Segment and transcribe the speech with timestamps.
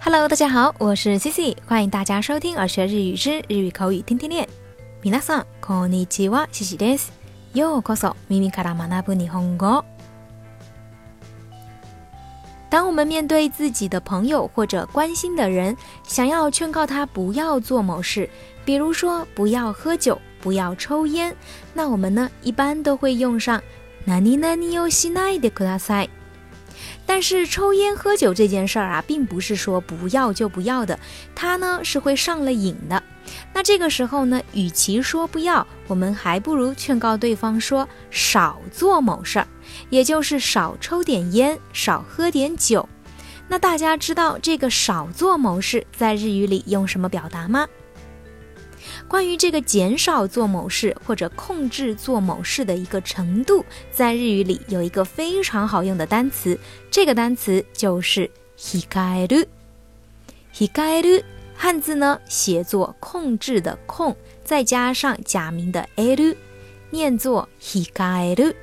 [0.00, 4.46] Hello，大家好，我是 Cici，欢迎大家收听《耳学日语之日语口语天天练》。
[5.02, 7.12] 皆さんこんにちは、Cici です。
[7.54, 9.84] ようこそ耳から学ぶ日本語。
[12.68, 18.28] 当我们面对自己的朋友或者关心的人，想要劝告他不要做某事，
[18.64, 21.34] 比如说不要喝酒、不要抽烟，
[21.74, 23.60] 那我们呢一般都会用上“
[24.04, 26.10] 何々をしないでください”。
[27.13, 30.97] 但是抽烟喝酒这件事儿啊，并不是说不要就不要的，
[31.35, 33.03] 它呢是会上了瘾的。
[33.53, 39.47] 那这个时候呢，与其说不要，我们还不如劝告对方说少做某事儿，
[39.89, 42.87] 也就是少抽点烟，少喝点酒。
[43.49, 47.67] 那大家知道这个少做某事在日语里用什么表达吗？
[49.07, 56.57] 关于这个减少做某事或者控制做某事的一个程度，在日语里有一个非常好用的单词，
[56.89, 59.45] 这个单词就是“h i a r u
[60.53, 61.23] hikaru
[61.55, 66.35] 汉字呢写作“控制”的“控”，再加上假名的“r u
[66.89, 68.53] 念作“h a r u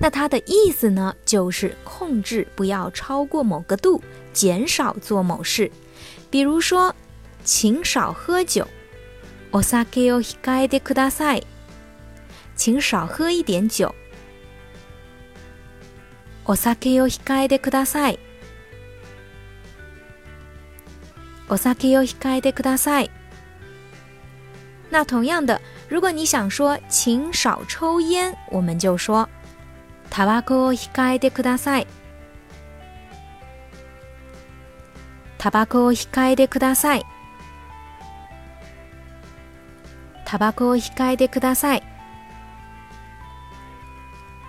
[0.00, 4.00] 那它的意思呢就是控制不要超过某个度，
[4.32, 5.68] 减少做某事。
[6.30, 6.94] 比如说，
[7.42, 8.66] 请少喝酒。
[9.51, 11.45] お酒を控えてください。
[12.55, 13.93] 请少喝一点酒。
[16.45, 18.19] お酒を控えてください。
[21.49, 23.11] お酒を控えてください。
[24.91, 29.27] 那同样的，如果你想说请少抽烟，我们就说
[30.09, 31.87] タバコを控えてください。
[35.37, 37.03] タバコを控えてください。
[40.27, 41.83] タバコを控えてください。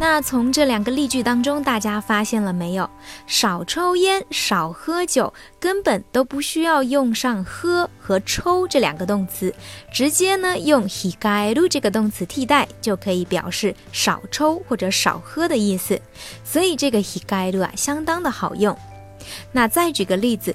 [0.00, 2.88] 那从这两个例句当中，大家发现了没有？
[3.26, 9.52] 少抽烟、少喝酒，根本都不需要用上“喝”和“抽”这两个动词，
[9.92, 16.00] 直接呢用 “hikaeru” 这个动词替代，就可以表示少抽或者少喝的意思。
[16.44, 18.78] 所以这个 “hikaeru” 啊，相当的好用。
[19.50, 20.54] 那再举个例子，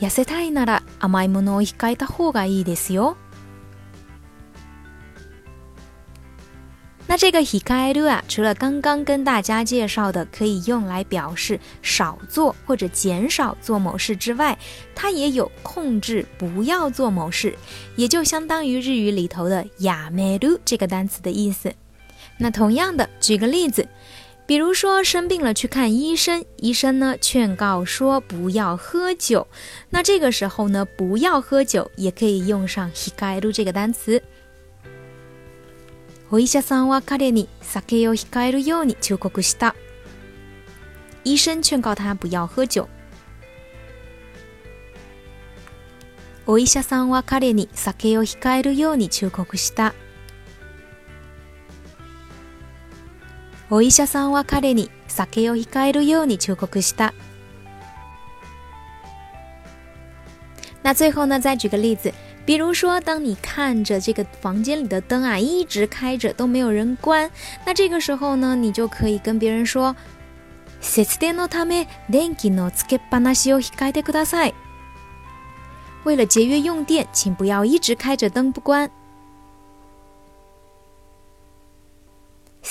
[0.00, 3.16] 痩せたいなら甘いものを控えた方がいいですよ。
[7.10, 14.58] 那这个 hikaeru 啊，除了刚刚跟大家介绍的可以用来表示少做或者减少做某事之外，
[14.94, 17.56] 它也有控制不要做某事，
[17.96, 21.74] 也就相当于日语里头的 yameru 这个单词的意思。
[22.36, 23.88] 那同样的，举个例子，
[24.46, 29.46] 比如说生病了去看医生，医生呢劝告说不要喝酒，
[29.90, 34.22] 那这个时候呢不要喝酒也可以用上 hikaeru 这个单词。
[36.30, 39.74] お医者さんは彼に酒を控えるように忠告した。
[41.24, 42.88] 医生劝告他不要喝酒。
[46.46, 49.94] お医者さんは彼に酒を控えるように忠告した。
[53.70, 57.12] お医者さんは彼に酒を控えるように忠告した。
[60.82, 62.12] 那最后呢，再举个例子。
[62.46, 67.30] 比如说，当你看着这个房间里的灯啊一直开着都没有人关，
[67.66, 69.94] 那这个时候呢，你就可以跟别人说：“
[70.80, 74.54] 節電のため電気のつけっぱなしを控えてください。”
[76.04, 78.88] 为了节约用电，请不要一直开着灯不关。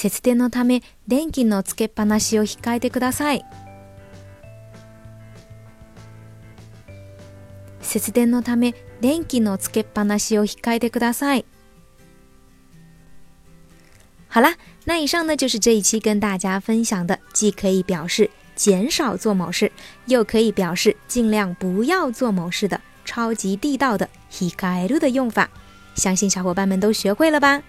[0.00, 3.44] 節電のため電気のつけっぱなしを控えてください。
[7.80, 11.44] 節電のため電気のつけっぱなしを控えてください。
[14.28, 19.70] 好啦，那以上呢就是这一期跟大家分享的，既可以表示减少做某事，
[20.06, 25.48] 又可以表示尽量不要做某事的超级地道的 hikaeru 的用法。
[25.94, 27.62] 相信小伙伴们都学会了吧？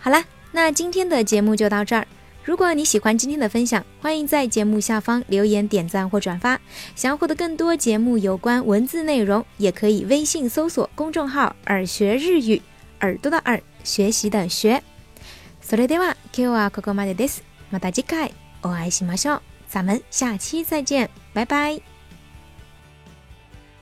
[0.00, 2.06] 好啦， 那今天的节目就到这儿。
[2.44, 6.58] 如果你喜欢今天的分享，欢迎在节目下方留言、点赞或转发。
[6.96, 12.62] 想要获得更多节目有关文字内容，也可以微信搜索公众号“耳学日语”，
[13.00, 14.82] 耳朵的耳，学习的学。
[15.62, 17.42] それでは今日はここまでです。
[17.70, 18.32] また次回
[18.62, 19.40] お会いしましょう。
[19.68, 21.91] 咱们下期再见，拜拜。